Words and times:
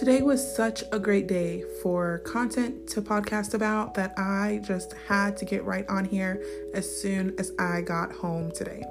Today 0.00 0.22
was 0.22 0.56
such 0.56 0.82
a 0.92 0.98
great 0.98 1.26
day 1.26 1.62
for 1.82 2.20
content 2.20 2.88
to 2.88 3.02
podcast 3.02 3.52
about 3.52 3.92
that 3.96 4.14
I 4.16 4.62
just 4.64 4.94
had 5.06 5.36
to 5.36 5.44
get 5.44 5.62
right 5.66 5.86
on 5.90 6.06
here 6.06 6.42
as 6.72 6.88
soon 7.02 7.34
as 7.38 7.52
I 7.58 7.82
got 7.82 8.10
home 8.10 8.50
today. 8.50 8.82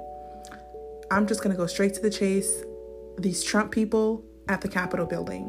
I'm 1.10 1.26
just 1.26 1.42
going 1.42 1.50
to 1.52 1.56
go 1.56 1.66
straight 1.66 1.94
to 1.94 2.00
the 2.00 2.10
chase. 2.10 2.62
These 3.18 3.42
Trump 3.42 3.72
people 3.72 4.24
at 4.48 4.60
the 4.60 4.68
Capitol 4.68 5.04
building. 5.04 5.46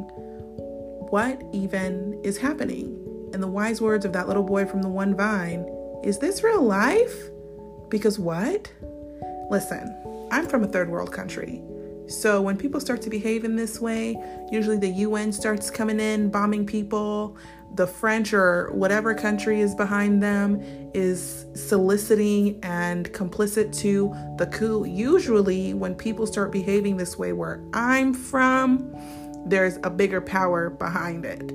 What 1.12 1.40
even 1.54 2.20
is 2.24 2.40
happening? 2.40 3.30
In 3.32 3.40
the 3.40 3.48
wise 3.48 3.82
words 3.82 4.04
of 4.04 4.14
that 4.14 4.28
little 4.28 4.42
boy 4.42 4.66
from 4.66 4.82
the 4.82 4.90
one 4.90 5.16
vine, 5.16 5.64
is 6.04 6.18
this 6.18 6.42
real 6.42 6.64
life? 6.64 7.30
Because 7.88 8.18
what? 8.18 8.74
Listen, 9.52 10.28
I'm 10.32 10.48
from 10.48 10.64
a 10.64 10.68
third 10.68 10.90
world 10.90 11.14
country. 11.14 11.62
So 12.12 12.42
when 12.42 12.58
people 12.58 12.80
start 12.80 13.02
to 13.04 13.10
behave 13.10 13.46
in 13.46 13.56
this 13.56 13.80
way, 13.80 14.18
usually 14.52 14.78
the 14.78 14.90
UN 14.90 15.32
starts 15.32 15.72
coming 15.72 16.00
in, 16.00 16.30
bombing 16.30 16.66
people. 16.66 17.38
The 17.76 17.88
French 17.88 18.34
or 18.34 18.70
whatever 18.74 19.14
country 19.14 19.62
is 19.62 19.74
behind 19.74 20.22
them 20.22 20.62
is 20.94 21.46
soliciting 21.56 22.60
and 22.64 23.12
complicit 23.14 23.74
to 23.80 24.14
the 24.38 24.48
coup. 24.48 24.84
Usually, 24.84 25.74
when 25.74 25.96
people 25.96 26.28
start 26.28 26.52
behaving 26.52 26.98
this 26.98 27.18
way, 27.18 27.32
where 27.32 27.64
I'm 27.74 28.14
from, 28.14 28.94
there's 29.46 29.80
a 29.84 29.90
bigger 29.90 30.20
power 30.20 30.70
behind 30.70 31.24
it. 31.24 31.52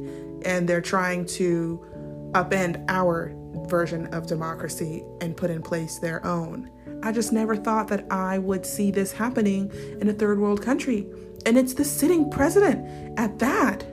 And 0.46 0.66
they're 0.66 0.80
trying 0.80 1.26
to 1.26 1.84
upend 2.32 2.82
our 2.88 3.34
version 3.68 4.06
of 4.06 4.26
democracy 4.26 5.04
and 5.20 5.36
put 5.36 5.50
in 5.50 5.60
place 5.62 5.98
their 5.98 6.24
own. 6.24 6.70
I 7.06 7.12
just 7.12 7.32
never 7.32 7.54
thought 7.54 7.86
that 7.88 8.04
I 8.10 8.38
would 8.38 8.66
see 8.66 8.90
this 8.90 9.12
happening 9.12 9.70
in 10.00 10.08
a 10.08 10.12
third 10.12 10.40
world 10.40 10.60
country. 10.60 11.06
And 11.46 11.56
it's 11.56 11.72
the 11.72 11.84
sitting 11.84 12.28
president 12.32 13.16
at 13.16 13.38
that. 13.38 13.86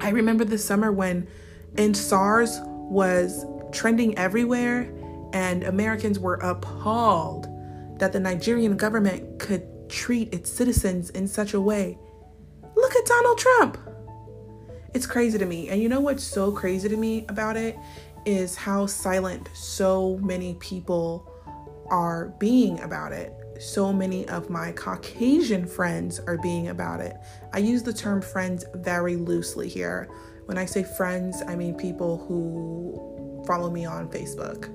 I 0.00 0.08
remember 0.08 0.44
the 0.44 0.56
summer 0.56 0.90
when 0.90 1.28
EndSARS 1.74 2.66
was 2.66 3.44
trending 3.72 4.16
everywhere 4.16 4.90
and 5.34 5.64
Americans 5.64 6.18
were 6.18 6.36
appalled 6.36 7.46
that 7.98 8.14
the 8.14 8.20
Nigerian 8.20 8.78
government 8.78 9.38
could 9.38 9.66
treat 9.90 10.32
its 10.32 10.50
citizens 10.50 11.10
in 11.10 11.28
such 11.28 11.52
a 11.52 11.60
way. 11.60 11.98
Look 12.74 12.96
at 12.96 13.04
Donald 13.04 13.36
Trump. 13.36 13.76
It's 14.94 15.06
crazy 15.06 15.36
to 15.36 15.44
me. 15.44 15.68
And 15.68 15.82
you 15.82 15.90
know 15.90 16.00
what's 16.00 16.24
so 16.24 16.52
crazy 16.52 16.88
to 16.88 16.96
me 16.96 17.26
about 17.28 17.58
it 17.58 17.76
is 18.24 18.56
how 18.56 18.86
silent 18.86 19.50
so 19.52 20.16
many 20.22 20.54
people 20.54 21.30
are 21.90 22.34
being 22.38 22.80
about 22.80 23.12
it. 23.12 23.32
So 23.60 23.92
many 23.92 24.28
of 24.28 24.50
my 24.50 24.72
Caucasian 24.72 25.66
friends 25.66 26.20
are 26.20 26.38
being 26.38 26.68
about 26.68 27.00
it. 27.00 27.16
I 27.52 27.58
use 27.58 27.82
the 27.82 27.92
term 27.92 28.22
friends 28.22 28.64
very 28.74 29.16
loosely 29.16 29.68
here. 29.68 30.08
When 30.46 30.58
I 30.58 30.64
say 30.64 30.84
friends, 30.84 31.42
I 31.46 31.56
mean 31.56 31.74
people 31.74 32.24
who 32.26 33.44
follow 33.46 33.70
me 33.70 33.84
on 33.84 34.08
Facebook. 34.08 34.74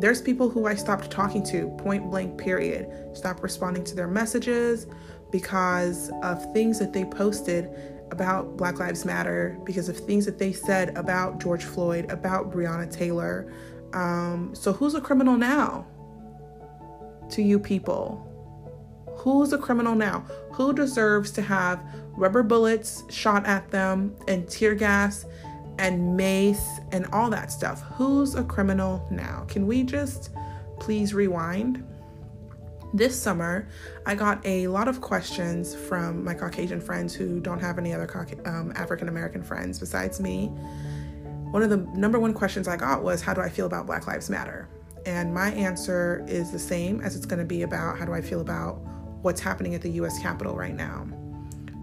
There's 0.00 0.22
people 0.22 0.48
who 0.48 0.66
I 0.66 0.74
stopped 0.74 1.10
talking 1.10 1.44
to, 1.44 1.68
point 1.78 2.10
blank, 2.10 2.38
period. 2.38 2.88
Stopped 3.14 3.42
responding 3.42 3.84
to 3.84 3.94
their 3.94 4.08
messages 4.08 4.86
because 5.30 6.10
of 6.22 6.52
things 6.52 6.78
that 6.78 6.92
they 6.92 7.04
posted 7.04 7.70
about 8.10 8.56
Black 8.56 8.80
Lives 8.80 9.04
Matter, 9.04 9.58
because 9.64 9.88
of 9.88 9.96
things 9.98 10.24
that 10.26 10.38
they 10.38 10.52
said 10.52 10.96
about 10.96 11.40
George 11.40 11.64
Floyd, 11.64 12.10
about 12.10 12.50
Breonna 12.50 12.90
Taylor. 12.90 13.52
Um, 13.92 14.54
so, 14.54 14.72
who's 14.72 14.94
a 14.94 15.00
criminal 15.00 15.36
now? 15.36 15.86
To 17.32 17.42
you 17.42 17.58
people? 17.58 18.26
Who's 19.16 19.52
a 19.52 19.58
criminal 19.58 19.94
now? 19.94 20.24
Who 20.52 20.72
deserves 20.72 21.30
to 21.32 21.42
have 21.42 21.84
rubber 22.16 22.42
bullets 22.42 23.02
shot 23.10 23.46
at 23.46 23.70
them 23.70 24.16
and 24.28 24.48
tear 24.48 24.74
gas 24.74 25.26
and 25.78 26.16
mace 26.16 26.80
and 26.92 27.06
all 27.12 27.30
that 27.30 27.52
stuff? 27.52 27.82
Who's 27.96 28.34
a 28.34 28.42
criminal 28.42 29.06
now? 29.10 29.44
Can 29.48 29.66
we 29.66 29.82
just 29.82 30.30
please 30.78 31.12
rewind? 31.12 31.84
This 32.92 33.20
summer, 33.20 33.68
I 34.04 34.14
got 34.16 34.44
a 34.44 34.66
lot 34.66 34.88
of 34.88 35.00
questions 35.00 35.74
from 35.74 36.24
my 36.24 36.34
Caucasian 36.34 36.80
friends 36.80 37.14
who 37.14 37.40
don't 37.40 37.60
have 37.60 37.78
any 37.78 37.92
other 37.92 38.08
um, 38.46 38.72
African 38.74 39.08
American 39.08 39.42
friends 39.42 39.78
besides 39.78 40.18
me. 40.18 40.46
One 41.50 41.62
of 41.62 41.70
the 41.70 41.76
number 41.98 42.18
one 42.18 42.32
questions 42.32 42.66
I 42.66 42.76
got 42.76 43.02
was, 43.02 43.22
How 43.22 43.34
do 43.34 43.42
I 43.42 43.48
feel 43.48 43.66
about 43.66 43.86
Black 43.86 44.06
Lives 44.06 44.28
Matter? 44.30 44.68
And 45.06 45.32
my 45.32 45.50
answer 45.52 46.24
is 46.28 46.50
the 46.50 46.58
same 46.58 47.00
as 47.00 47.16
it's 47.16 47.26
going 47.26 47.38
to 47.38 47.44
be 47.44 47.62
about 47.62 47.98
how 47.98 48.04
do 48.04 48.12
I 48.12 48.20
feel 48.20 48.40
about 48.40 48.80
what's 49.22 49.40
happening 49.40 49.74
at 49.74 49.82
the 49.82 49.90
US 49.92 50.18
Capitol 50.18 50.54
right 50.56 50.74
now. 50.74 51.06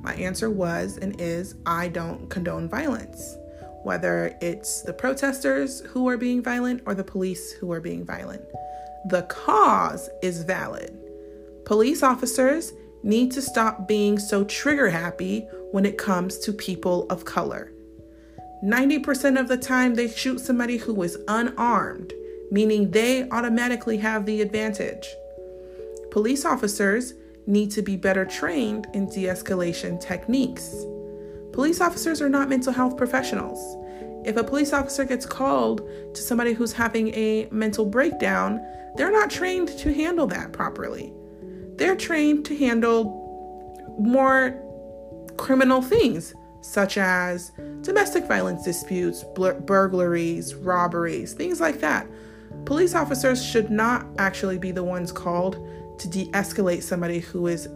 My 0.01 0.13
answer 0.15 0.49
was 0.49 0.97
and 0.97 1.19
is 1.19 1.55
I 1.65 1.89
don't 1.89 2.29
condone 2.29 2.69
violence, 2.69 3.35
whether 3.83 4.37
it's 4.41 4.81
the 4.81 4.93
protesters 4.93 5.81
who 5.81 6.07
are 6.07 6.17
being 6.17 6.41
violent 6.41 6.83
or 6.85 6.95
the 6.95 7.03
police 7.03 7.51
who 7.51 7.71
are 7.71 7.81
being 7.81 8.05
violent. 8.05 8.43
The 9.09 9.23
cause 9.23 10.09
is 10.21 10.43
valid. 10.43 10.97
Police 11.65 12.03
officers 12.03 12.73
need 13.03 13.31
to 13.31 13.41
stop 13.41 13.87
being 13.87 14.17
so 14.17 14.43
trigger 14.45 14.89
happy 14.89 15.41
when 15.71 15.85
it 15.85 15.97
comes 15.97 16.39
to 16.39 16.53
people 16.53 17.05
of 17.09 17.25
color. 17.25 17.71
90% 18.63 19.39
of 19.39 19.47
the 19.47 19.57
time, 19.57 19.93
they 19.93 20.07
shoot 20.07 20.39
somebody 20.39 20.77
who 20.77 21.01
is 21.03 21.17
unarmed 21.27 22.13
meaning 22.51 22.91
they 22.91 23.29
automatically 23.29 23.97
have 23.97 24.25
the 24.25 24.41
advantage. 24.41 25.07
Police 26.11 26.45
officers 26.45 27.13
need 27.45 27.71
to 27.71 27.81
be 27.81 27.95
better 27.95 28.25
trained 28.25 28.87
in 28.93 29.07
de 29.07 29.25
escalation 29.25 29.99
techniques. 29.99 30.85
Police 31.51 31.81
officers 31.81 32.21
are 32.21 32.29
not 32.29 32.49
mental 32.49 32.73
health 32.73 32.97
professionals. 32.97 33.59
If 34.25 34.35
a 34.35 34.43
police 34.43 34.73
officer 34.73 35.05
gets 35.05 35.25
called 35.25 35.87
to 36.13 36.21
somebody 36.21 36.53
who's 36.53 36.73
having 36.73 37.13
a 37.13 37.47
mental 37.51 37.85
breakdown, 37.85 38.61
they're 38.95 39.11
not 39.11 39.29
trained 39.29 39.69
to 39.79 39.93
handle 39.93 40.27
that 40.27 40.51
properly. 40.51 41.13
They're 41.75 41.95
trained 41.95 42.45
to 42.45 42.57
handle 42.57 43.95
more 43.99 44.59
criminal 45.37 45.81
things, 45.81 46.33
such 46.61 46.97
as 46.97 47.51
domestic 47.81 48.25
violence 48.25 48.63
disputes, 48.63 49.23
burglaries, 49.33 50.55
robberies, 50.55 51.33
things 51.33 51.61
like 51.61 51.79
that. 51.79 52.07
Police 52.65 52.95
officers 52.95 53.43
should 53.43 53.69
not 53.69 54.05
actually 54.17 54.57
be 54.57 54.71
the 54.71 54.83
ones 54.83 55.11
called 55.11 55.57
to 55.99 56.07
de 56.07 56.27
escalate 56.31 56.83
somebody 56.83 57.19
who 57.19 57.47
is 57.47 57.69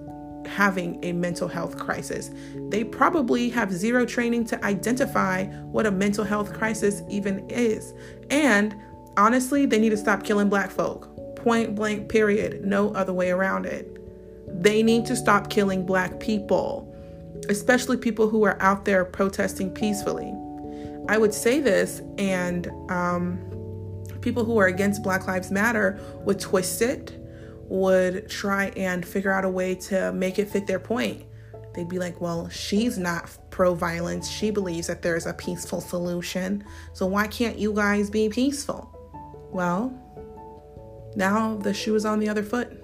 having 0.47 1.03
a 1.03 1.13
mental 1.13 1.47
health 1.47 1.77
crisis. 1.77 2.31
They 2.69 2.83
probably 2.83 3.49
have 3.49 3.71
zero 3.71 4.05
training 4.05 4.45
to 4.45 4.63
identify 4.65 5.45
what 5.45 5.85
a 5.85 5.91
mental 5.91 6.23
health 6.23 6.53
crisis 6.53 7.03
even 7.09 7.47
is. 7.49 7.93
And 8.29 8.75
honestly, 9.17 9.65
they 9.65 9.79
need 9.79 9.89
to 9.89 9.97
stop 9.97 10.23
killing 10.23 10.49
black 10.49 10.71
folk. 10.71 11.35
Point 11.35 11.75
blank, 11.75 12.09
period. 12.09 12.65
No 12.65 12.91
other 12.93 13.13
way 13.13 13.31
around 13.31 13.65
it. 13.65 13.97
They 14.61 14.83
need 14.83 15.05
to 15.05 15.15
stop 15.15 15.49
killing 15.49 15.85
black 15.85 16.19
people, 16.19 16.93
especially 17.49 17.97
people 17.97 18.29
who 18.29 18.43
are 18.43 18.61
out 18.61 18.85
there 18.85 19.05
protesting 19.05 19.71
peacefully. 19.71 20.33
I 21.07 21.17
would 21.17 21.33
say 21.33 21.59
this, 21.59 22.01
and 22.17 22.67
um, 22.89 23.39
people 24.21 24.45
who 24.45 24.57
are 24.57 24.67
against 24.67 25.03
Black 25.03 25.27
Lives 25.27 25.51
Matter 25.51 25.99
would 26.25 26.39
twist 26.39 26.81
it, 26.81 27.17
would 27.63 28.29
try 28.29 28.67
and 28.75 29.05
figure 29.05 29.31
out 29.31 29.45
a 29.45 29.49
way 29.49 29.75
to 29.75 30.11
make 30.13 30.39
it 30.39 30.49
fit 30.49 30.67
their 30.67 30.79
point. 30.79 31.23
They'd 31.73 31.87
be 31.87 31.99
like, 31.99 32.19
well, 32.19 32.49
she's 32.49 32.97
not 32.97 33.29
pro 33.49 33.73
violence. 33.73 34.29
She 34.29 34.51
believes 34.51 34.87
that 34.87 35.01
there's 35.01 35.25
a 35.25 35.33
peaceful 35.33 35.79
solution. 35.79 36.65
So 36.93 37.05
why 37.05 37.27
can't 37.27 37.57
you 37.57 37.73
guys 37.73 38.09
be 38.09 38.27
peaceful? 38.29 38.89
Well, 39.51 39.97
now 41.15 41.55
the 41.57 41.73
shoe 41.73 41.95
is 41.95 42.05
on 42.05 42.19
the 42.19 42.27
other 42.27 42.43
foot. 42.43 42.77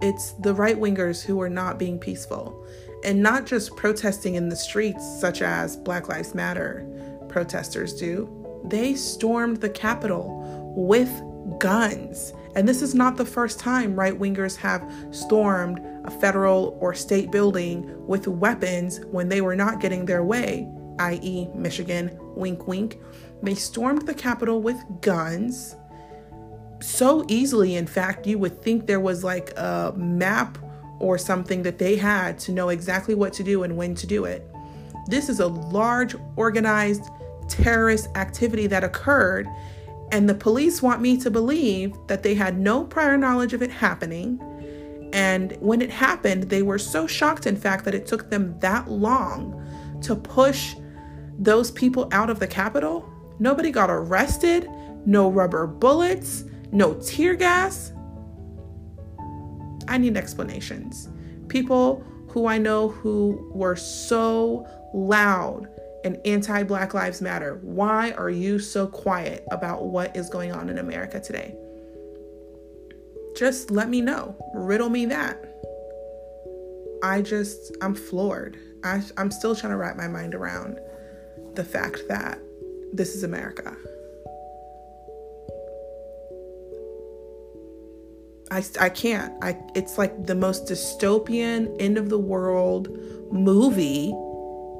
It's 0.00 0.32
the 0.32 0.54
right 0.54 0.78
wingers 0.78 1.24
who 1.24 1.40
are 1.40 1.48
not 1.48 1.78
being 1.78 1.98
peaceful 1.98 2.66
and 3.04 3.22
not 3.22 3.46
just 3.46 3.74
protesting 3.76 4.34
in 4.34 4.48
the 4.48 4.56
streets, 4.56 5.04
such 5.20 5.42
as 5.42 5.76
Black 5.76 6.08
Lives 6.08 6.34
Matter 6.34 6.86
protesters 7.28 7.94
do, 7.94 8.45
they 8.66 8.94
stormed 8.94 9.58
the 9.58 9.70
Capitol 9.70 10.72
with 10.76 11.10
guns. 11.58 12.32
And 12.54 12.68
this 12.68 12.82
is 12.82 12.94
not 12.94 13.16
the 13.16 13.24
first 13.24 13.60
time 13.60 13.94
right 13.94 14.18
wingers 14.18 14.56
have 14.56 14.90
stormed 15.10 15.80
a 16.04 16.10
federal 16.10 16.76
or 16.80 16.94
state 16.94 17.30
building 17.30 18.06
with 18.06 18.26
weapons 18.26 19.00
when 19.10 19.28
they 19.28 19.40
were 19.40 19.56
not 19.56 19.80
getting 19.80 20.06
their 20.06 20.24
way, 20.24 20.68
i.e., 20.98 21.48
Michigan, 21.54 22.18
wink, 22.34 22.66
wink. 22.66 22.98
They 23.42 23.54
stormed 23.54 24.06
the 24.06 24.14
Capitol 24.14 24.62
with 24.62 24.82
guns 25.00 25.76
so 26.80 27.24
easily. 27.28 27.76
In 27.76 27.86
fact, 27.86 28.26
you 28.26 28.38
would 28.38 28.62
think 28.62 28.86
there 28.86 29.00
was 29.00 29.22
like 29.22 29.52
a 29.56 29.92
map 29.96 30.58
or 30.98 31.18
something 31.18 31.62
that 31.62 31.78
they 31.78 31.96
had 31.96 32.38
to 32.38 32.52
know 32.52 32.70
exactly 32.70 33.14
what 33.14 33.32
to 33.34 33.42
do 33.42 33.62
and 33.64 33.76
when 33.76 33.94
to 33.94 34.06
do 34.06 34.24
it. 34.24 34.50
This 35.08 35.28
is 35.28 35.40
a 35.40 35.46
large, 35.46 36.16
organized 36.36 37.04
terrorist 37.48 38.08
activity 38.16 38.66
that 38.66 38.84
occurred. 38.84 39.48
And 40.12 40.28
the 40.28 40.34
police 40.34 40.82
want 40.82 41.00
me 41.00 41.16
to 41.18 41.30
believe 41.30 41.96
that 42.06 42.22
they 42.22 42.34
had 42.34 42.58
no 42.58 42.84
prior 42.84 43.16
knowledge 43.16 43.52
of 43.52 43.62
it 43.62 43.70
happening. 43.70 44.40
And 45.12 45.56
when 45.60 45.80
it 45.80 45.90
happened, 45.90 46.44
they 46.44 46.62
were 46.62 46.78
so 46.78 47.06
shocked, 47.06 47.46
in 47.46 47.56
fact, 47.56 47.84
that 47.84 47.94
it 47.94 48.06
took 48.06 48.30
them 48.30 48.58
that 48.60 48.90
long 48.90 49.62
to 50.02 50.14
push 50.14 50.74
those 51.38 51.70
people 51.70 52.08
out 52.12 52.30
of 52.30 52.38
the 52.38 52.46
Capitol? 52.46 53.08
Nobody 53.38 53.70
got 53.70 53.90
arrested, 53.90 54.68
no 55.04 55.30
rubber 55.30 55.66
bullets, 55.66 56.44
no 56.72 56.94
tear 56.94 57.34
gas. 57.34 57.92
I 59.88 59.98
need 59.98 60.16
explanations. 60.16 61.08
People 61.48 62.04
who 62.28 62.46
I 62.46 62.58
know 62.58 62.88
who 62.88 63.50
were 63.54 63.76
so 63.76 64.66
loud 64.92 65.68
and 66.06 66.24
anti 66.24 66.62
Black 66.62 66.94
Lives 66.94 67.20
Matter, 67.20 67.58
why 67.62 68.12
are 68.12 68.30
you 68.30 68.60
so 68.60 68.86
quiet 68.86 69.44
about 69.50 69.86
what 69.86 70.16
is 70.16 70.30
going 70.30 70.52
on 70.52 70.68
in 70.68 70.78
America 70.78 71.18
today? 71.18 71.56
Just 73.36 73.72
let 73.72 73.88
me 73.90 74.00
know. 74.00 74.36
Riddle 74.54 74.88
me 74.88 75.06
that. 75.06 75.44
I 77.02 77.22
just, 77.22 77.76
I'm 77.82 77.94
floored. 77.94 78.56
I, 78.84 79.02
I'm 79.16 79.32
still 79.32 79.56
trying 79.56 79.72
to 79.72 79.76
wrap 79.76 79.96
my 79.96 80.06
mind 80.06 80.36
around 80.36 80.78
the 81.54 81.64
fact 81.64 82.02
that 82.08 82.38
this 82.92 83.16
is 83.16 83.24
America. 83.24 83.76
I, 88.52 88.64
I 88.80 88.88
can't. 88.90 89.34
I 89.42 89.58
it's 89.74 89.98
like 89.98 90.26
the 90.26 90.36
most 90.36 90.66
dystopian 90.66 91.74
end 91.80 91.98
of 91.98 92.10
the 92.10 92.18
world 92.18 92.96
movie 93.32 94.14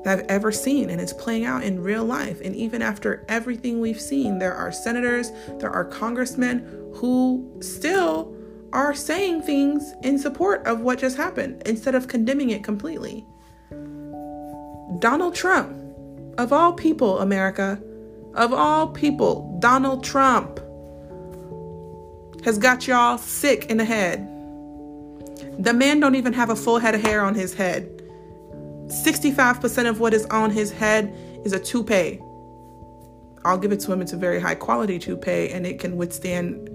that 0.07 0.21
I've 0.21 0.27
ever 0.27 0.53
seen 0.53 0.89
and 0.89 1.01
it's 1.01 1.13
playing 1.13 1.47
out 1.47 1.65
in 1.65 1.83
real 1.83 2.05
life. 2.05 2.41
And 2.41 2.55
even 2.55 2.81
after 2.81 3.25
everything 3.29 3.81
we've 3.81 4.01
seen, 4.01 4.39
there 4.39 4.55
are 4.55 4.71
senators, 4.71 5.33
there 5.59 5.71
are 5.71 5.85
congressmen 5.85 6.93
who 6.95 7.45
still 7.61 8.33
are 8.73 8.95
saying 8.95 9.43
things 9.43 9.95
in 10.05 10.17
support 10.17 10.65
of 10.65 10.81
what 10.81 11.01
just 11.01 11.17
happened 11.17 11.61
instead 11.67 11.97
of 11.97 12.07
condemning 12.07 12.51
it 12.51 12.63
completely. 12.63 13.27
Donald 15.01 15.35
Trump, 15.35 15.77
of 16.39 16.53
all 16.53 16.73
people, 16.73 17.19
America, 17.19 17.83
of 18.35 18.53
all 18.53 18.87
people, 18.87 19.59
Donald 19.59 20.05
Trump 20.05 20.61
has 22.45 22.59
got 22.59 22.87
y'all 22.87 23.19
sick 23.19 23.67
in 23.67 23.77
the 23.77 23.85
head. 23.85 24.25
The 25.59 25.73
man 25.73 25.99
don't 25.99 26.15
even 26.15 26.33
have 26.33 26.51
a 26.51 26.57
full 26.57 26.79
head 26.79 26.95
of 26.95 27.03
hair 27.03 27.23
on 27.23 27.35
his 27.35 27.55
head. 27.55 27.96
65% 28.87 29.89
of 29.89 30.01
what 30.01 30.15
is 30.15 30.27
on 30.27 30.51
his 30.51 30.71
head 30.71 31.15
is 31.45 31.53
a 31.53 31.59
toupee. 31.59 32.21
I'll 33.45 33.59
give 33.59 33.73
it 33.73 33.81
to 33.81 33.93
him. 33.93 34.01
It's 34.01 34.13
a 34.13 34.17
very 34.17 34.41
high 34.41 34.55
quality 34.55 34.99
toupee 34.99 35.51
and 35.51 35.67
it 35.67 35.79
can 35.79 35.97
withstand 35.97 36.71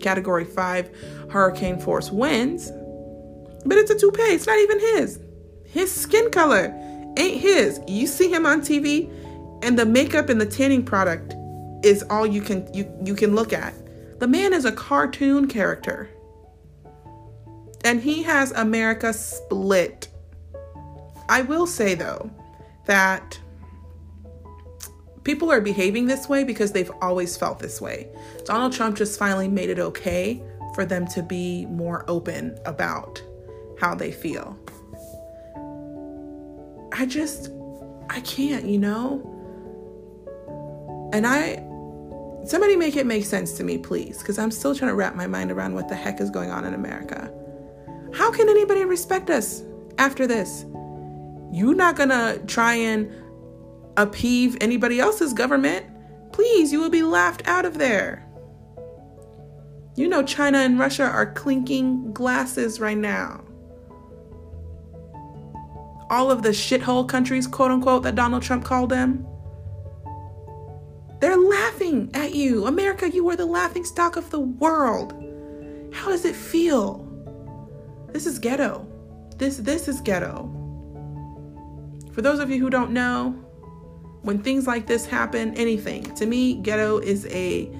category 0.00 0.44
5 0.44 0.90
hurricane 1.30 1.78
force 1.78 2.10
winds. 2.10 2.70
But 3.64 3.78
it's 3.78 3.90
a 3.90 3.98
toupee. 3.98 4.22
It's 4.22 4.46
not 4.46 4.58
even 4.58 4.80
his. 4.80 5.20
His 5.64 5.92
skin 5.92 6.30
color 6.30 6.74
ain't 7.16 7.40
his. 7.40 7.80
You 7.86 8.06
see 8.06 8.30
him 8.30 8.44
on 8.44 8.60
TV 8.60 9.10
and 9.62 9.78
the 9.78 9.86
makeup 9.86 10.28
and 10.28 10.40
the 10.40 10.46
tanning 10.46 10.84
product 10.84 11.34
is 11.84 12.04
all 12.10 12.26
you 12.26 12.42
can 12.42 12.72
you 12.74 12.90
you 13.04 13.14
can 13.14 13.34
look 13.34 13.52
at. 13.52 13.74
The 14.20 14.28
man 14.28 14.52
is 14.52 14.64
a 14.64 14.72
cartoon 14.72 15.48
character. 15.48 16.10
And 17.84 18.00
he 18.00 18.22
has 18.22 18.52
America 18.52 19.12
split. 19.12 20.08
I 21.32 21.40
will 21.40 21.66
say, 21.66 21.94
though, 21.94 22.30
that 22.84 23.40
people 25.24 25.50
are 25.50 25.62
behaving 25.62 26.06
this 26.06 26.28
way 26.28 26.44
because 26.44 26.72
they've 26.72 26.90
always 27.00 27.38
felt 27.38 27.58
this 27.58 27.80
way. 27.80 28.10
Donald 28.44 28.74
Trump 28.74 28.98
just 28.98 29.18
finally 29.18 29.48
made 29.48 29.70
it 29.70 29.78
okay 29.78 30.42
for 30.74 30.84
them 30.84 31.06
to 31.06 31.22
be 31.22 31.64
more 31.70 32.04
open 32.06 32.58
about 32.66 33.22
how 33.80 33.94
they 33.94 34.12
feel. 34.12 34.58
I 36.92 37.06
just, 37.06 37.50
I 38.10 38.20
can't, 38.20 38.66
you 38.66 38.76
know? 38.76 39.26
And 41.14 41.26
I, 41.26 41.66
Somebody 42.44 42.76
make 42.76 42.96
it 42.96 43.06
make 43.06 43.24
sense 43.24 43.52
to 43.52 43.64
me, 43.64 43.78
please, 43.78 44.18
because 44.18 44.36
I'm 44.38 44.50
still 44.50 44.74
trying 44.74 44.90
to 44.90 44.96
wrap 44.96 45.14
my 45.14 45.28
mind 45.28 45.50
around 45.50 45.74
what 45.74 45.88
the 45.88 45.94
heck 45.94 46.20
is 46.20 46.28
going 46.28 46.50
on 46.50 46.66
in 46.66 46.74
America. 46.74 47.32
How 48.12 48.32
can 48.32 48.48
anybody 48.50 48.84
respect 48.84 49.30
us 49.30 49.62
after 49.96 50.26
this? 50.26 50.66
You're 51.52 51.74
not 51.74 51.96
gonna 51.96 52.38
try 52.46 52.74
and 52.74 53.12
appease 53.96 54.56
anybody 54.60 55.00
else's 55.00 55.32
government. 55.32 55.86
Please, 56.32 56.72
you 56.72 56.80
will 56.80 56.90
be 56.90 57.02
laughed 57.02 57.46
out 57.46 57.64
of 57.64 57.78
there. 57.78 58.26
You 59.94 60.08
know, 60.08 60.22
China 60.22 60.58
and 60.58 60.78
Russia 60.78 61.04
are 61.04 61.32
clinking 61.32 62.12
glasses 62.12 62.80
right 62.80 62.96
now. 62.96 63.44
All 66.08 66.30
of 66.30 66.42
the 66.42 66.50
shithole 66.50 67.08
countries, 67.08 67.46
quote 67.46 67.70
unquote, 67.70 68.02
that 68.04 68.14
Donald 68.14 68.42
Trump 68.42 68.64
called 68.64 68.90
them 68.90 69.26
they're 71.22 71.36
laughing 71.36 72.10
at 72.14 72.34
you. 72.34 72.66
America, 72.66 73.08
you 73.08 73.28
are 73.28 73.36
the 73.36 73.46
laughing 73.46 73.84
stock 73.84 74.16
of 74.16 74.28
the 74.30 74.40
world. 74.40 75.12
How 75.92 76.08
does 76.08 76.24
it 76.24 76.34
feel? 76.34 77.08
This 78.08 78.26
is 78.26 78.40
ghetto. 78.40 78.84
This 79.36 79.58
this 79.58 79.86
is 79.86 80.00
ghetto. 80.00 80.50
For 82.12 82.22
those 82.22 82.38
of 82.38 82.50
you 82.50 82.58
who 82.58 82.70
don't 82.70 82.90
know, 82.92 83.30
when 84.22 84.42
things 84.42 84.66
like 84.66 84.86
this 84.86 85.06
happen, 85.06 85.54
anything, 85.54 86.02
to 86.16 86.26
me, 86.26 86.54
ghetto 86.54 86.98
is 86.98 87.26
a 87.26 87.70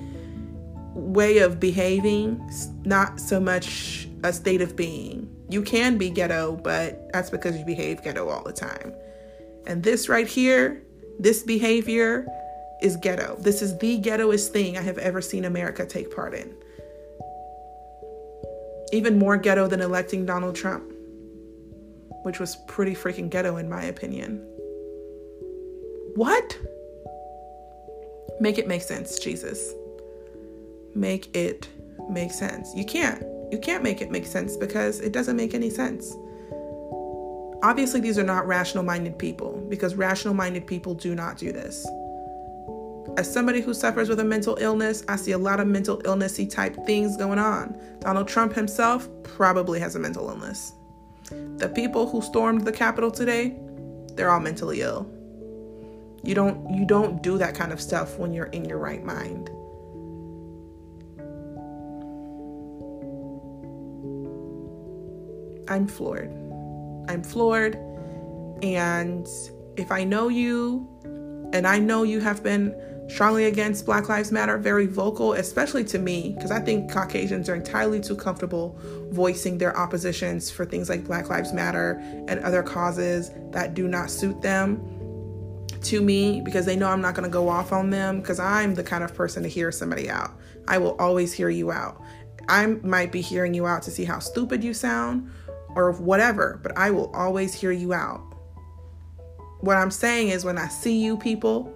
way 0.95 1.39
of 1.39 1.61
behaving, 1.61 2.51
not 2.85 3.21
so 3.21 3.39
much 3.39 4.09
a 4.25 4.33
state 4.33 4.61
of 4.61 4.77
being. 4.77 5.29
You 5.49 5.63
can 5.63 5.99
be 5.99 6.11
ghetto, 6.11 6.57
but 6.57 7.13
that's 7.13 7.31
because 7.31 7.57
you 7.57 7.65
behave 7.65 8.03
ghetto 8.03 8.29
all 8.29 8.43
the 8.43 8.53
time. 8.53 8.93
And 9.67 9.83
this 9.83 10.09
right 10.09 10.27
here, 10.27 10.83
this 11.19 11.43
behavior 11.43 12.27
is 12.83 12.97
ghetto. 12.97 13.37
This 13.39 13.63
is 13.63 13.79
the 13.79 14.01
ghettoest 14.01 14.49
thing 14.49 14.77
I 14.77 14.83
have 14.83 14.99
ever 14.99 15.21
seen 15.21 15.45
America 15.45 15.87
take 15.87 16.15
part 16.15 16.35
in. 16.35 16.55
Even 18.93 19.19
more 19.19 19.37
ghetto 19.37 19.69
than 19.69 19.81
electing 19.81 20.27
Donald 20.27 20.57
Trump, 20.57 20.92
which 22.23 22.41
was 22.41 22.57
pretty 22.57 22.95
freaking 22.95 23.31
ghetto 23.31 23.57
in 23.57 23.69
my 23.69 23.83
opinion. 23.85 24.39
What? 26.15 26.59
Make 28.41 28.59
it 28.59 28.67
make 28.67 28.83
sense, 28.83 29.19
Jesus. 29.19 29.75
Make 30.95 31.35
it 31.37 31.69
make 32.11 32.33
sense. 32.33 32.75
You 32.75 32.85
can't. 32.85 33.23
You 33.51 33.59
can't 33.59 33.83
make 33.83 34.01
it 34.01 34.11
make 34.11 34.27
sense 34.27 34.57
because 34.57 35.01
it 35.01 35.13
doesn't 35.13 35.37
make 35.37 35.55
any 35.55 35.71
sense. 35.71 36.15
Obviously, 37.63 38.01
these 38.01 38.19
are 38.19 38.25
not 38.25 38.47
rational 38.47 38.83
minded 38.83 39.19
people 39.19 39.65
because 39.69 39.95
rational 39.95 40.35
minded 40.35 40.67
people 40.67 40.95
do 40.95 41.15
not 41.15 41.39
do 41.39 41.53
this 41.53 41.87
as 43.17 43.31
somebody 43.31 43.61
who 43.61 43.75
suffers 43.75 44.09
with 44.09 44.21
a 44.21 44.25
mental 44.25 44.57
illness, 44.61 45.05
I 45.09 45.17
see 45.17 45.33
a 45.33 45.39
lot 45.39 45.61
of 45.61 45.67
mental 45.67 46.01
illnessy 46.05 46.47
type 46.47 46.77
things 46.87 47.17
going 47.17 47.39
on. 47.39 47.79
Donald 48.01 48.29
Trump 48.29 48.55
himself 48.55 49.09
probably 49.23 49.81
has 49.81 49.97
a 49.97 49.99
mental 49.99 50.29
illness. 50.29 50.73
The 51.63 51.69
people 51.69 52.09
who 52.09 52.21
stormed 52.21 52.65
the 52.65 52.73
Capitol 52.73 53.09
today, 53.09 53.57
they're 54.17 54.31
all 54.31 54.41
mentally 54.41 54.81
ill. 54.81 55.09
You 56.25 56.35
don't 56.35 56.69
you 56.75 56.85
don't 56.85 57.23
do 57.23 57.39
that 57.39 57.55
kind 57.55 57.73
of 57.73 57.81
stuff 57.81 58.19
when 58.19 58.33
you're 58.33 58.47
in 58.47 58.65
your 58.65 58.79
right 58.79 59.05
mind. 59.05 59.49
I'm 65.69 65.87
floored. 65.87 66.33
I'm 67.09 67.23
floored 67.23 67.77
and 68.65 69.29
if 69.77 69.93
I 69.93 70.03
know 70.03 70.29
you 70.31 70.89
and 71.53 71.65
I 71.65 71.79
know 71.79 72.03
you 72.03 72.19
have 72.19 72.43
been 72.43 72.75
strongly 73.09 73.45
against 73.45 73.85
Black 73.85 74.09
Lives 74.09 74.33
Matter, 74.33 74.57
very 74.59 74.87
vocal, 74.87 75.35
especially 75.35 75.85
to 75.85 75.99
me, 75.99 76.33
because 76.35 76.51
I 76.51 76.61
think 76.61 76.91
Caucasians 76.91 77.49
are 77.49 77.55
entirely 77.55 78.01
too 78.01 78.17
comfortable 78.17 78.79
voicing 79.11 79.59
their 79.59 79.77
oppositions 79.77 80.51
for 80.51 80.65
things 80.65 80.89
like 80.89 81.05
Black 81.05 81.29
Lives 81.29 81.53
Matter 81.53 82.01
and 82.29 82.41
other 82.41 82.63
causes 82.63 83.31
that 83.51 83.75
do 83.75 83.89
not 83.89 84.11
suit 84.11 84.41
them 84.41 84.81
to 85.83 86.01
me 86.01 86.41
because 86.41 86.65
they 86.65 86.77
know 86.77 86.89
I'm 86.89 87.01
not 87.01 87.15
going 87.15 87.29
to 87.29 87.33
go 87.33 87.49
off 87.49 87.73
on 87.73 87.91
them 87.91 88.21
because 88.21 88.39
I'm 88.39 88.75
the 88.75 88.85
kind 88.85 89.03
of 89.03 89.15
person 89.15 89.43
to 89.43 89.49
hear 89.49 89.73
somebody 89.73 90.09
out. 90.09 90.33
I 90.69 90.79
will 90.79 90.97
always 90.99 91.33
hear 91.33 91.51
you 91.51 91.73
out. 91.73 92.01
I 92.49 92.67
might 92.67 93.13
be 93.13 93.21
hearing 93.21 93.55
you 93.55 93.67
out 93.67 93.83
to 93.83 93.91
see 93.91 94.05
how 94.05 94.19
stupid 94.19 94.63
you 94.63 94.75
sound 94.75 95.31
or 95.75 95.93
whatever, 95.93 96.61
but 96.63 96.77
I 96.77 96.91
will 96.91 97.11
always 97.13 97.55
hear 97.55 97.73
you 97.73 97.93
out. 97.93 98.21
What 99.61 99.77
I'm 99.77 99.91
saying 99.91 100.29
is 100.29 100.45
when 100.45 100.59
I 100.59 100.69
see 100.69 101.03
you 101.03 101.17
people, 101.17 101.73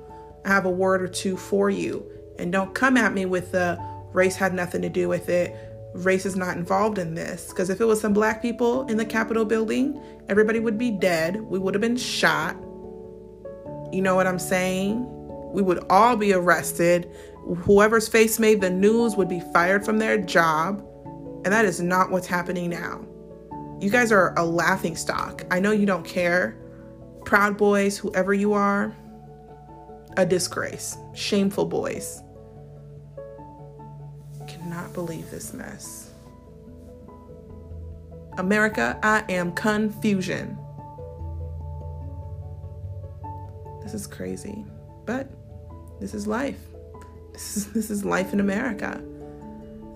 I 0.46 0.50
have 0.50 0.64
a 0.64 0.70
word 0.70 1.02
or 1.02 1.08
two 1.08 1.36
for 1.36 1.68
you. 1.68 2.06
And 2.38 2.52
don't 2.52 2.72
come 2.72 2.96
at 2.96 3.12
me 3.12 3.26
with 3.26 3.52
the 3.52 3.78
race 4.12 4.36
had 4.36 4.54
nothing 4.54 4.80
to 4.82 4.88
do 4.88 5.08
with 5.08 5.28
it. 5.28 5.54
Race 5.94 6.24
is 6.24 6.36
not 6.36 6.56
involved 6.56 6.98
in 6.98 7.14
this. 7.14 7.48
Because 7.48 7.68
if 7.68 7.80
it 7.80 7.84
was 7.84 8.00
some 8.00 8.12
black 8.12 8.40
people 8.40 8.86
in 8.86 8.96
the 8.96 9.04
Capitol 9.04 9.44
building, 9.44 10.00
everybody 10.28 10.60
would 10.60 10.78
be 10.78 10.92
dead. 10.92 11.40
We 11.40 11.58
would 11.58 11.74
have 11.74 11.80
been 11.80 11.96
shot. 11.96 12.54
You 13.92 14.02
know 14.02 14.14
what 14.14 14.28
I'm 14.28 14.38
saying? 14.38 15.04
We 15.52 15.62
would 15.62 15.84
all 15.90 16.16
be 16.16 16.32
arrested. 16.32 17.10
Whoever's 17.62 18.06
face 18.06 18.38
made 18.38 18.60
the 18.60 18.70
news 18.70 19.16
would 19.16 19.28
be 19.28 19.40
fired 19.52 19.84
from 19.84 19.98
their 19.98 20.16
job. 20.16 20.84
And 21.44 21.52
that 21.52 21.64
is 21.64 21.80
not 21.80 22.10
what's 22.10 22.26
happening 22.26 22.70
now. 22.70 23.04
You 23.80 23.90
guys 23.90 24.12
are 24.12 24.32
a 24.38 24.44
laughing 24.44 24.96
stock. 24.96 25.44
I 25.50 25.58
know 25.58 25.72
you 25.72 25.86
don't 25.86 26.04
care 26.04 26.56
Proud 27.24 27.56
Boys, 27.56 27.98
whoever 27.98 28.32
you 28.32 28.52
are, 28.52 28.96
a 30.16 30.26
disgrace. 30.26 30.96
Shameful 31.14 31.66
boys. 31.66 32.22
Cannot 34.46 34.92
believe 34.92 35.30
this 35.30 35.52
mess. 35.52 36.10
America, 38.38 38.98
I 39.02 39.24
am 39.30 39.52
confusion. 39.52 40.58
This 43.82 43.94
is 43.94 44.06
crazy, 44.06 44.64
but 45.04 45.30
this 46.00 46.12
is 46.12 46.26
life. 46.26 46.60
This 47.32 47.56
is, 47.56 47.72
this 47.72 47.90
is 47.90 48.04
life 48.04 48.32
in 48.32 48.40
America. 48.40 49.02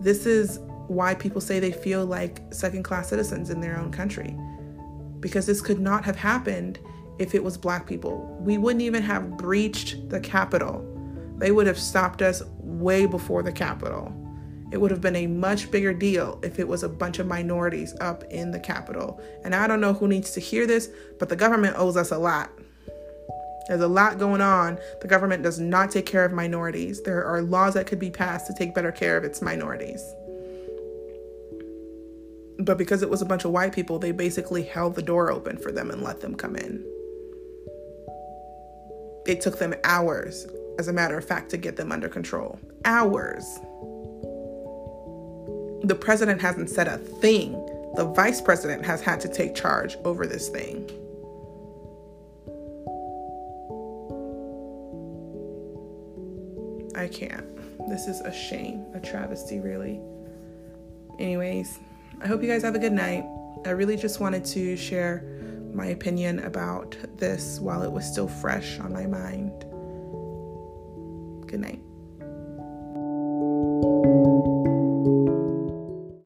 This 0.01 0.27
is 0.27 0.61
why 0.87 1.15
people 1.15 1.41
say 1.41 1.61
they 1.61 1.73
feel 1.73 2.07
like 2.07 2.41
second 2.53 2.83
class 2.83 3.09
citizens 3.09 3.51
in 3.51 3.61
their 3.61 3.79
own 3.79 3.91
country. 3.91 4.37
Because 5.21 5.47
this 5.47 5.61
could 5.61 5.81
not 5.81 6.05
have 6.05 6.17
happened 6.17 6.79
if 7.21 7.35
it 7.35 7.45
was 7.45 7.59
black 7.59 7.87
people. 7.87 8.37
We 8.41 8.59
wouldn't 8.59 8.83
even 8.83 9.03
have 9.03 9.37
breached 9.37 10.09
the 10.09 10.19
Capitol. 10.19 10.85
They 11.37 11.53
would 11.53 11.67
have 11.67 11.79
stopped 11.79 12.23
us 12.23 12.43
way 12.59 13.05
before 13.05 13.43
the 13.43 13.53
Capitol. 13.53 14.13
It 14.73 14.81
would 14.81 14.91
have 14.91 15.03
been 15.03 15.17
a 15.17 15.27
much 15.27 15.71
bigger 15.71 15.93
deal 15.93 16.41
if 16.43 16.59
it 16.59 16.67
was 16.67 16.83
a 16.83 16.89
bunch 16.89 17.19
of 17.19 17.27
minorities 17.27 17.95
up 18.01 18.25
in 18.31 18.51
the 18.51 18.59
Capitol. 18.59 19.21
And 19.45 19.55
I 19.55 19.67
don't 19.67 19.83
know 19.83 19.93
who 19.93 20.09
needs 20.09 20.31
to 20.33 20.41
hear 20.41 20.67
this, 20.67 20.89
but 21.19 21.29
the 21.29 21.37
government 21.37 21.77
owes 21.77 21.97
us 21.97 22.11
a 22.11 22.19
lot. 22.19 22.51
There's 23.69 23.83
a 23.83 23.89
lot 23.89 24.19
going 24.19 24.41
on. 24.41 24.79
The 25.03 25.09
government 25.09 25.43
does 25.43 25.61
not 25.61 25.91
take 25.91 26.07
care 26.07 26.25
of 26.25 26.33
minorities. 26.33 27.03
There 27.03 27.25
are 27.25 27.43
laws 27.43 27.75
that 27.75 27.87
could 27.87 27.99
be 27.99 28.11
passed 28.11 28.47
to 28.47 28.55
take 28.55 28.75
better 28.75 28.93
care 28.93 29.19
of 29.19 29.25
its 29.25 29.43
minorities. 29.43 30.03
But 32.61 32.79
because 32.79 33.03
it 33.03 33.11
was 33.11 33.21
a 33.21 33.27
bunch 33.27 33.45
of 33.45 33.51
white 33.51 33.73
people, 33.73 33.99
they 33.99 34.13
basically 34.13 34.63
held 34.63 34.95
the 34.95 35.03
door 35.03 35.31
open 35.31 35.59
for 35.59 35.71
them 35.71 35.91
and 35.91 36.03
let 36.03 36.21
them 36.21 36.35
come 36.35 36.57
in. 36.57 36.85
It 39.31 39.41
took 39.41 39.61
them 39.61 39.77
hours, 39.85 40.49
as 40.81 40.89
a 40.89 40.93
matter 40.93 41.17
of 41.17 41.25
fact, 41.25 41.51
to 41.51 41.57
get 41.57 41.77
them 41.77 41.93
under 41.93 42.09
control. 42.09 42.59
Hours. 42.85 43.45
The 45.87 45.95
president 45.95 46.41
hasn't 46.41 46.69
said 46.69 46.89
a 46.89 46.99
thing. 46.99 47.53
The 47.95 48.07
vice 48.07 48.41
president 48.41 48.85
has 48.85 49.01
had 49.01 49.21
to 49.21 49.29
take 49.29 49.55
charge 49.55 49.97
over 50.05 50.27
this 50.27 50.49
thing. 50.49 50.85
I 56.97 57.07
can't. 57.07 57.47
This 57.89 58.09
is 58.09 58.21
a 58.23 58.33
shame, 58.33 58.85
a 58.95 58.99
travesty, 58.99 59.61
really. 59.61 60.01
Anyways, 61.21 61.79
I 62.21 62.27
hope 62.27 62.43
you 62.43 62.49
guys 62.49 62.63
have 62.63 62.75
a 62.75 62.81
good 62.81 62.93
night. 62.93 63.25
I 63.65 63.71
really 63.71 63.97
just 63.97 64.19
wanted 64.19 64.45
to 64.47 64.77
share 64.77 65.40
my 65.81 65.87
opinion 65.87 66.41
about 66.41 66.95
this 67.17 67.59
while 67.59 67.83
it 67.83 67.91
was 67.91 68.05
still 68.05 68.29
fresh 68.29 68.79
on 68.81 68.93
my 68.93 69.07
mind. 69.07 69.70